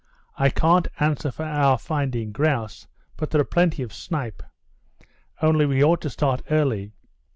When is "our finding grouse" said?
1.45-2.87